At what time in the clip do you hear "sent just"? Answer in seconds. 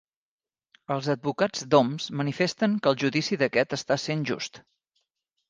4.07-4.61